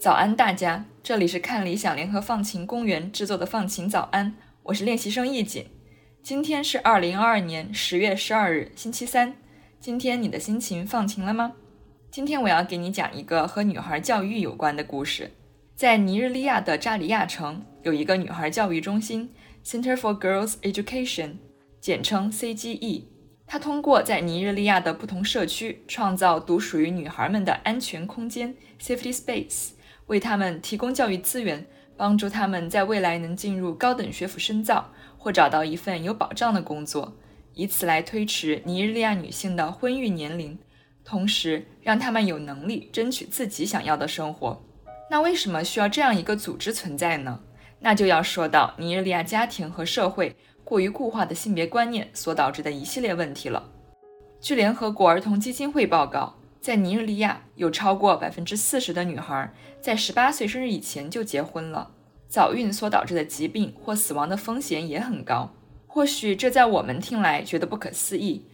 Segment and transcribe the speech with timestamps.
[0.00, 0.86] 早安，大家！
[1.02, 4.34] 这里是看理想联合放晴公园制作的放晴早安，
[4.64, 5.66] 我是练习生易锦。
[6.22, 9.36] 今天是二零二二年十月十二日，星期三。
[9.78, 11.52] 今天你的心情放晴了吗？
[12.12, 15.30] 今天我要给你讲一个和女孩教育有关的故事。
[15.76, 19.32] 在尼日利亚的扎里亚城有一个女孩教育中心
[19.64, 21.34] （Center for Girls Education），
[21.80, 23.04] 简称 CGE。
[23.46, 29.70] 它通过在尼日利亚的不同社区创造独属于女孩们的安全空间 （Safety Space）。
[30.06, 31.64] 为她们提供教育资源，
[31.96, 37.16] 帮助她们在未来能进入高等学府深造或找到一份有保障的工作，
[37.54, 40.58] 以此来推迟尼日利亚女性的婚育年龄，
[41.04, 44.62] 同时让他们有能力争取自己想要的生活。
[45.10, 47.40] 那为什么需要这样一个组织存在呢？
[47.80, 53.70] 那就要说到尼日利亚家庭和社会过于固化的性别观念所导致的一系列问题了。
[54.40, 56.36] 据联合国儿童基金会报告。
[56.60, 61.90] 在尼日利亚，有超过百分之四十的女孩在十八岁生日以前就结婚了。
[62.28, 65.54] 早孕所导致的疾病或死亡的风险也很高。
[65.86, 68.44] 或许这在我们听来觉得不可思议，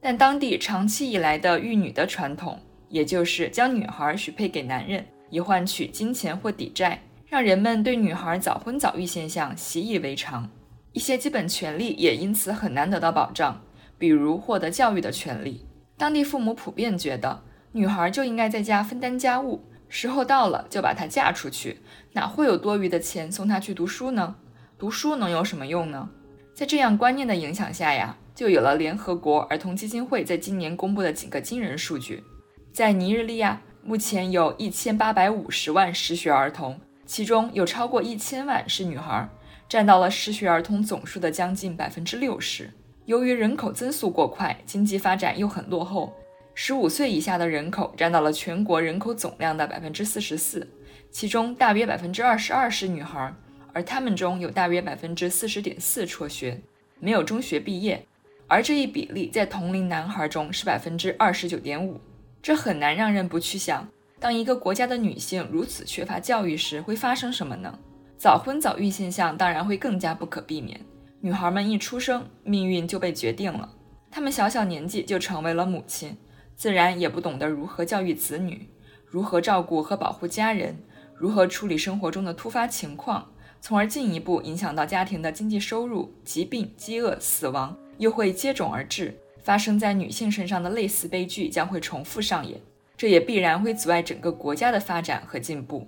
[0.00, 10.48] 但当地长期以来的育女的传统，也就是将女孩许配给男人以换取金钱或抵债，让人们对女孩早婚早育现象习以为常。
[10.92, 13.60] 一些基本权利也因此很难得到保障，
[13.98, 15.66] 比如获得教育的权利。
[15.96, 21.80] 当地父母普遍觉得，女孩就应该在家分担家务，时候到了就把她嫁出去，
[22.12, 24.36] 哪会有多余的钱送她去读书呢？
[24.78, 26.08] 读书能有什么用呢？
[26.54, 32.22] 在这样观念的影响下呀，就有了联合国儿童基金会在今年公布的几个惊人数据：
[32.70, 39.26] 在尼日利亚，目前有一千八百五十万失学儿童，其中有超过一千万是女孩，
[39.66, 42.70] 占到了失学儿童总数的将近百分之六十。
[43.06, 46.12] 由于人口增速过快，经济发展又很落后，
[46.52, 50.68] 十五岁以下的人口占到了全国人口总量的百分之四十四，
[51.10, 53.34] 其中大约百分之二十二是女孩，
[53.72, 56.60] 而他们中有大约百分之四十点四辍学，
[57.00, 58.04] 没有中学毕业，
[58.48, 62.00] 而这一比例在同龄男孩中是百分之二十九点五。
[62.40, 63.88] 这很难让人不去想，
[64.20, 67.76] 当一个国家的女性如此缺乏教育时，会发生什么呢？
[68.16, 70.80] 早婚早育现象当然会更加不可避免。
[71.20, 73.68] 女孩们一出生，命运就被决定了。
[74.10, 76.16] 她们小小年纪就成为了母亲，
[76.54, 78.68] 自然也不懂得如何教育子女，
[79.04, 80.78] 如何照顾和保护家人，
[81.14, 83.26] 如何处理生活中的突发情况，
[83.60, 86.14] 从而进一步影响到家庭的经济收入。
[86.24, 92.60] 疾病、饥饿、死亡又会接踵而至，发生在女性身上的类似悲剧将会重复上演，
[92.96, 95.86] 这也必然会阻碍整个国家的发展和进步。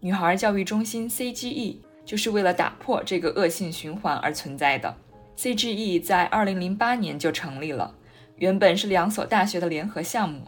[0.00, 1.76] 女孩教育中心 （CGE）。
[2.02, 4.96] 就是为了打破这个恶性循环而存在的。
[5.36, 7.94] CGE 在2008年就成立了，
[8.36, 10.42] 原本是两所大学的联合项目。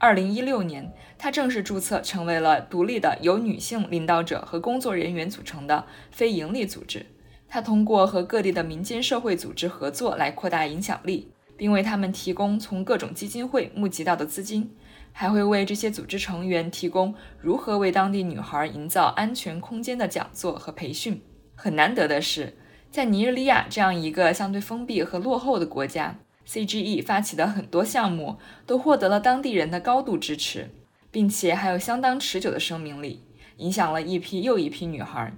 [0.00, 7.06] 2016年，它正式注册成为了独立的由女性领导者和工作人员组成的非营利组织。
[7.48, 14.76] 他通过和各地的民间社会组织合作来扩大影响力，并为他们提供从各种基金会募集到的资金。
[15.18, 21.22] 还会为这些组织成员提供如何为当地女孩营造安全空间的讲座和培训。
[21.54, 22.54] 很难得的是，
[22.90, 28.36] 在尼日利亚这样一个相对封闭和落后的国家，CGE 发起的很多项目
[28.66, 30.68] 都获得了当地人的高度支持，
[31.10, 33.22] 并且还有相当持久的生命力，
[33.56, 35.32] 影响了一批又一批女孩。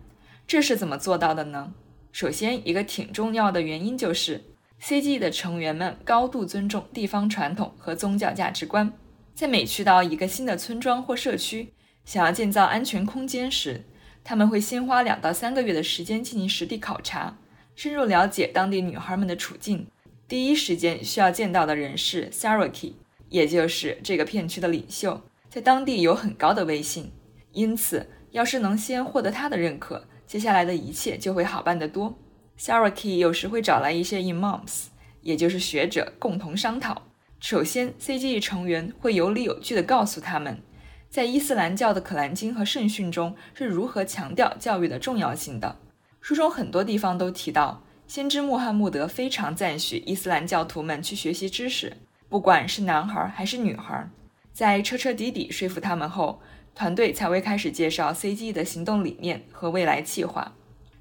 [0.48, 1.72] 这是怎么做到的呢？
[2.10, 4.42] 首先，一个挺重要的原因就是
[4.80, 8.92] ，C G 的成员们高度尊重地方传统和宗教价值观。
[9.34, 11.72] 在每去到一个新的村庄或社区，
[12.04, 13.84] 想要建造安全空间时，
[14.24, 17.38] 他们会先花两到三个月的时间进行实地考察，
[17.76, 19.86] 深入了解当地女孩们的处境。
[20.26, 22.94] 第一时间需要见到的人是 Saraki，
[23.28, 27.12] 也就是这个片区的领袖，在当地有很高的威信。
[27.52, 32.14] 因此，要是能先获得他的认可，接下来的一切就会好办得多。
[32.58, 34.88] Saraki 有时会找来一些 Imams，
[35.22, 37.00] 也就是学者，共同商讨。
[37.40, 40.60] 首先，CGE 成员会有理有据地告诉他们，
[41.08, 45.76] 在伊斯兰教的《可兰经》和圣训中是如何强调教育的重要性的。
[46.20, 51.96] 书中很多地方都提到，先知穆罕默德非常赞许伊斯兰教徒们去学习知识，
[52.28, 54.10] 不管是男孩还是女孩。
[54.52, 56.42] 在彻彻底底说服他们后，
[56.78, 60.54] 团队才会开始介绍 CGE 的行动理念和未来计划。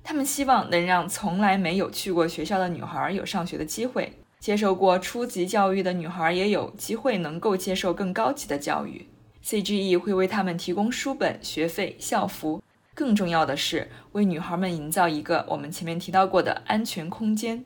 [0.03, 4.12] 他们希望能让从来没有去过学校的女孩有上学的机会。
[4.39, 9.07] 接受过初级教育的女孩也有机会能够接受更高级的教育。
[9.45, 12.63] CGE 会为他们提供书本、学费、校服，
[12.95, 17.63] 更重要的是为女孩们营造一个我们前面提到过的安全空间。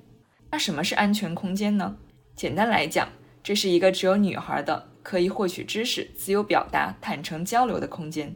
[0.49, 1.95] 那什么是安全空间呢？
[2.35, 3.07] 简单来讲，
[3.41, 8.35] 这是一个只有女孩的、可以获取知识、自由表达、坦诚交流的空间。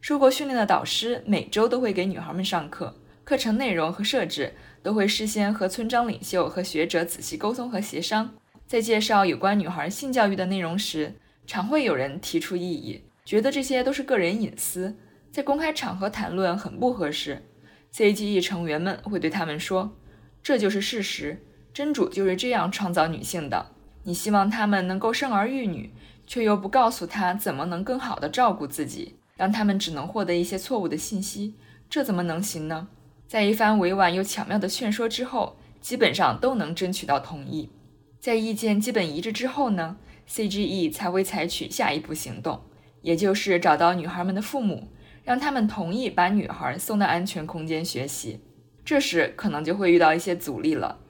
[0.00, 2.94] 受过训练的导师每周都会给女孩们上课，
[3.24, 8.34] 课程内容和设置都会事先和村庄领袖和学者仔细沟通和协商。
[8.66, 11.14] 在介绍有关女孩性教育的内容时，
[11.46, 14.96] 常会有人提出异议，觉得这些都是个人隐私，
[15.30, 17.42] 在公开场合谈论很不合适。
[17.92, 19.96] CGE 成员们会对他们说
[20.42, 23.73] ：“这就是事实，真主就是这样创造女性的。
[24.04, 25.92] 你希望他们能够生儿育女，
[26.26, 31.54] 却又不告诉他怎么能更好的照顾自己，让他们只能获得一些错误的信息，
[31.90, 32.88] 这怎么能行呢？”
[33.26, 37.70] 在一番委婉又巧妙的劝说之后，基本上都能争取到同意。
[38.20, 39.96] 在意见基本一致之后呢
[40.28, 42.60] ？CGE 才会采取下一步行动，
[43.00, 44.88] 也就是找到女孩们的父母，
[45.24, 48.40] 让他们同意把女孩送到安全空间学习。
[48.84, 51.00] 这时可能就会遇到一些阻力了，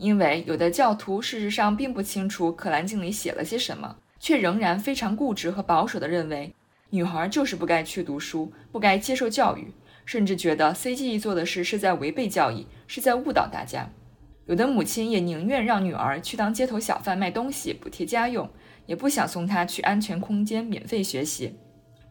[0.00, 6.54] 因为有的教徒事实上并不清楚《可兰经》里写了些什么，却仍然非常固执和保守地认为
[6.88, 9.70] 女孩就是不该去读书，不该接受教育，
[10.06, 13.86] 甚至觉得 CGE 做的事是在违背教义，是在误导大家。
[14.46, 18.48] 有的母亲也宁愿让女儿去当街头小贩卖东西补贴家用，
[18.86, 21.54] 也不想送她去安全空间免费学习。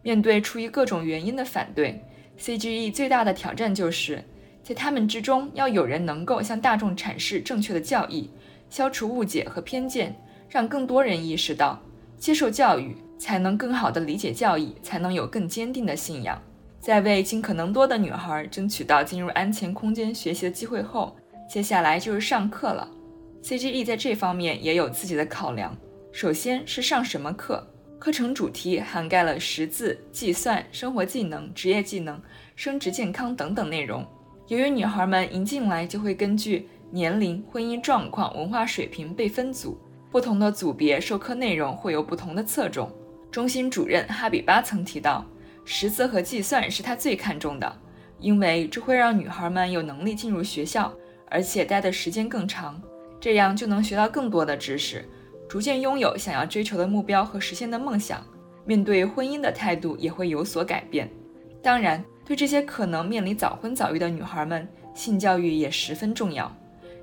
[0.03, 1.99] 面对出于各种原因的反对
[2.39, 4.23] ，CGE 最大的挑战就是
[4.69, 8.29] 在他们之中要有人能够向大众阐释正确的教义，
[8.69, 10.15] 消除误解和偏见，
[10.47, 11.81] 让更多人意识到
[12.19, 16.39] 接受教育才能更好地理解教义，才能有更坚定的信仰。
[16.79, 21.17] 在为尽可能多的女孩争取到进入安全空间学习的机会后。
[21.49, 22.87] 接下来就是上课了
[23.41, 25.75] ，CGE 在这方面也有自己的考量。
[26.11, 27.67] 首先是上什么课，
[27.97, 32.21] 课程主题涵盖了识字、计算、生活技能、职业技能、
[32.55, 34.05] 生殖健康等等内容。
[34.49, 39.77] 由于女孩们一进来就会根据年龄、婚姻状况、文化水平被分组，
[40.09, 42.91] 不同的组别授课内容会有不同的侧重。
[43.29, 45.23] 中心主任哈比巴曾提到，
[45.63, 47.79] 识字和计算是他最看重的，
[48.19, 50.91] 因为这会让女孩们有能力进入学校。
[51.31, 52.81] 而且待的时间更长，
[53.19, 55.07] 这样就能学到更多的知识，
[55.47, 58.25] 逐渐拥有想要追求的目标和实现的梦想。
[58.65, 61.07] 面对婚姻的态度也会有所改变。
[61.61, 66.55] 当然，对这些可能面临早婚早育的女孩们，性教育也十分重要。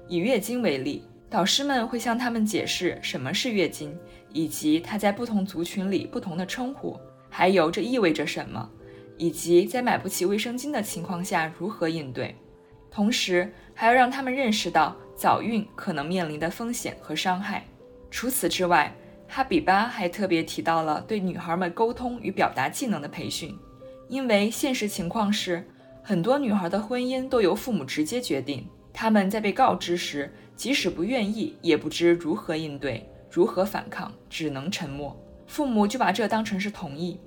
[0.06, 3.99] 以月经为例，导师们会向她们解释什么是月经，
[4.32, 6.96] 以及它在不同族群里不同的称呼，
[7.28, 8.70] 还有这意味着什么，
[9.17, 12.32] 以及在买不起卫生巾的情况下如何应对。
[12.88, 17.64] 同时，还要让他们认识到早孕可能面临的风险和伤害。
[18.12, 18.94] 除此之外，
[19.26, 23.58] 哈比巴还特别提到了对女孩们沟通与表达技能的培训，
[24.08, 25.67] 因为现实情况是，
[26.03, 35.17] 很多女孩的婚姻都由父母直接决定，他们在被告知时，即使不愿意，也不知如何应对、如何反抗，只能沉默。
[35.47, 37.19] 父母就把这当成是同意。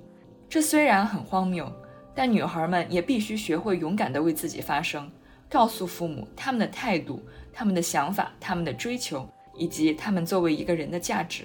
[0.48, 1.70] 这虽然很荒谬，
[2.14, 5.10] 但女孩们也必须学会勇敢地为自己发声。
[5.48, 7.20] 告诉父母他们的态度、
[7.52, 11.44] 他们的想法、他们的追求，以及他们作为一个人的价值。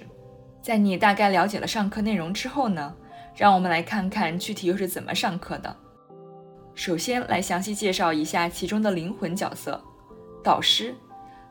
[0.62, 2.94] 在你大概了解了上课内容之后呢，
[3.36, 5.76] 让我们来看看具体又是怎么上课的。
[6.74, 9.82] 首先来详细介绍一下其中的灵魂角色——
[10.42, 10.94] 导师。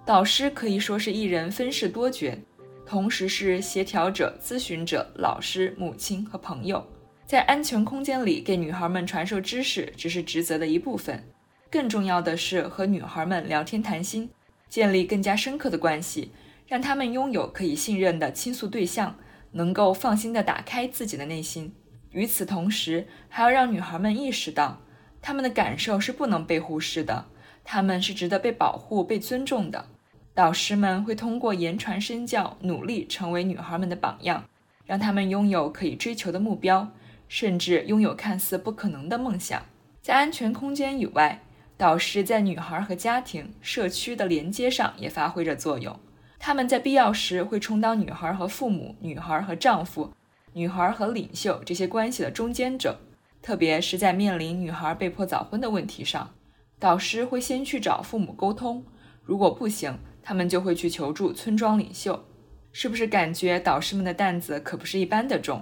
[0.04, 2.38] 导师可以说是一人分饰多角，
[2.86, 6.86] 同时是协调者、咨询者、老师、母亲和朋友。
[7.26, 11.24] 在安全空间里给女孩们传授知识，只是职责的一部分。
[11.72, 14.30] 更重要的是和女孩们聊天谈心，
[14.70, 16.32] 建立更加深刻的关系，
[16.68, 19.16] 让她们拥有可以信任的倾诉对象，
[19.54, 21.74] 能够放心地打开自己的内心。
[22.16, 24.80] 与此同时，还要让女孩们意识到，
[25.22, 27.26] 她们的感受是不能被忽视的，
[27.66, 29.86] 她们是值得被保护、被尊重的。
[30.34, 34.46] 导师们会通过言传身教，努力成为女孩们的榜样，
[34.86, 36.90] 让她们拥有可以追求的目标，
[37.28, 39.62] 甚至拥有看似不可能的梦想。
[40.02, 41.42] 在安全空间以外。
[41.78, 46.00] 导师在女孩和家庭、社区的连接上也发挥着作用。
[46.40, 50.14] 他们在必要时会充当女孩和父母、女孩和丈夫、
[50.58, 52.98] 女孩和领袖这些关系的中间者。
[53.42, 56.34] 特别是在面临女孩被迫早婚的问题上，
[56.80, 58.84] 导师会先去找父母沟通。
[59.22, 62.26] 如果不行，他们就会去求助村庄领袖。
[62.72, 65.62] 是不是感觉导师们的担子可不是一般的重？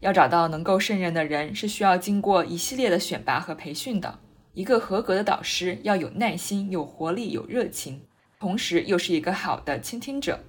[0.00, 4.18] 要找到能够胜任的人，是需要经过一系列的选拔和培训的。
[4.54, 8.00] 一个合格的导师要有耐心、有活力、有热情，
[8.40, 10.40] 同时又是一个好的倾听者。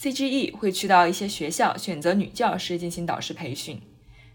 [0.00, 3.82] CGE 会去到一些学校选择女教师进行导师培训。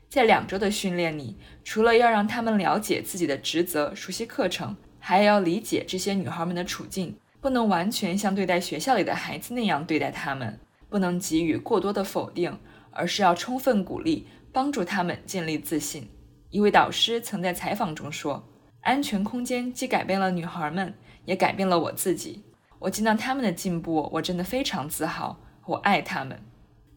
[0.10, 12.60] 在两周的训练里，除了要让他们了解自己的职责、熟悉课程，还要理解这些女孩们的处境，不能完全像对待学校里的孩子那样对待她们，不能给予过多的否定，
[12.92, 16.10] 而是要充分鼓励，帮助她们建立自信。
[16.50, 18.50] 一位导师曾在采访中说
[18.84, 20.94] ：“安全空间既改变了女孩们，
[21.24, 22.44] 也改变了我自己。
[22.80, 25.40] 我见到他们的进步，我真的非常自豪。
[25.66, 26.40] 我爱他们。”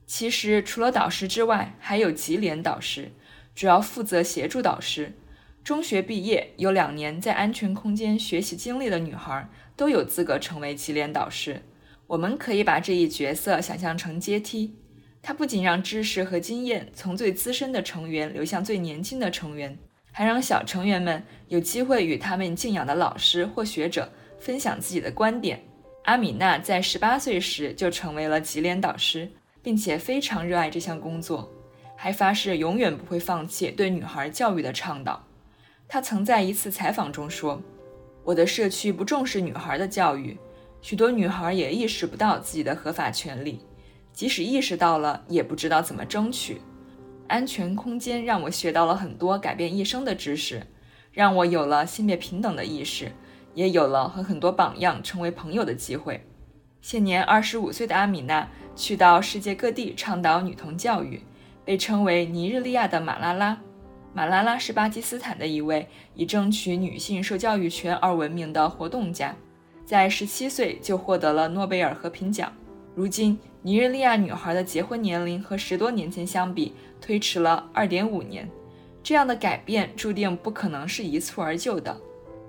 [0.06, 3.10] 其实，除了导师之外，还有级联导师，
[3.54, 5.12] 主要负责协助导师。
[5.64, 11.62] 中学毕业有两年在安全空间学习经历的女孩，都有资格成为级联导师。
[12.06, 14.76] 我们可以把这一角色想象成阶梯，
[15.20, 19.76] 它不仅让知识和经验从最资深的成员流向最年轻的成员，
[20.12, 25.64] 还让小成员们有机会与他们敬仰的老师或学者分享自己的观点。
[26.06, 29.30] 阿米娜在十八岁时就成为了吉莲导师。
[29.66, 31.52] 并且非常热爱这项工作，
[31.96, 35.24] 还发誓永远不会放弃对女孩教育的倡导。
[35.88, 37.60] 他曾在一次采访中说
[38.22, 40.38] ：“我的社区不重视女孩的教育，
[40.80, 43.58] 许多女孩也意识不到自己的合法权利，
[44.12, 46.60] 即使意识到了，也不知道怎么争取。
[47.26, 50.64] 安全空间让我学到了很多改变一生的知识，
[51.10, 53.10] 让我有了性别平等的意识，
[53.56, 56.24] 也有了和很多榜样成为朋友的机会。”
[56.80, 58.48] 现年二十五岁的阿米娜。
[58.78, 61.22] 去到世界各地倡导女童教育，
[61.64, 63.58] 被称为尼日利亚的马拉拉。
[64.12, 69.34] 马拉拉是巴基斯坦的一位以争取女性受教育权而闻名的活动家，
[69.86, 72.52] 在十七岁就获得了诺贝尔和平奖。
[72.94, 78.46] 如今，尼日利亚女孩的结婚年龄和十多年前相比推迟了二点五年。
[79.02, 81.98] 这样的改变注定不可能是一蹴而就的。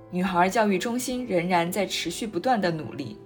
[0.10, 3.18] 女孩教育中心仍然在持续不断的努力，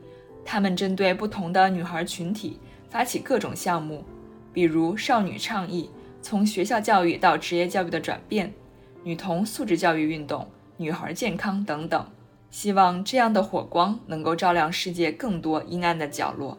[0.43, 2.59] 他们针对不同的女孩群体。
[2.89, 4.03] 发起各种项目，
[4.51, 5.89] 比如少女倡议、
[6.21, 8.53] 从学校教育到职业教育的转变、
[9.01, 10.45] 女童素质教育运动、
[10.75, 12.05] 女孩健康等等。
[12.49, 16.57] 希望这样的火光能够照亮世界更多阴暗的角落。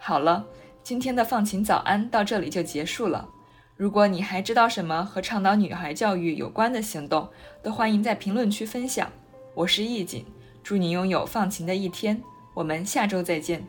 [0.00, 0.44] 好了，
[0.82, 3.28] 今天的放晴早安到这里就结束了。
[3.76, 7.28] 如果你还知道什么和倡导女孩教育有关的行动，
[7.62, 9.08] 都欢迎在评论区分享。
[9.52, 10.24] 我是易锦，
[10.62, 12.22] 祝你拥有放晴的一天。
[12.54, 13.66] 我们下周再见。